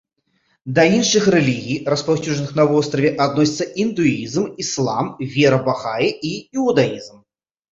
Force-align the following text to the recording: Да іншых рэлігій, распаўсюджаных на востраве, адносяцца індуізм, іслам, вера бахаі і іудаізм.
Да 0.77 0.83
іншых 0.97 1.23
рэлігій, 1.35 1.77
распаўсюджаных 1.93 2.55
на 2.61 2.65
востраве, 2.71 3.11
адносяцца 3.25 3.67
індуізм, 3.83 4.49
іслам, 4.67 5.15
вера 5.37 5.63
бахаі 5.69 6.09
і 6.33 6.33
іудаізм. 6.59 7.15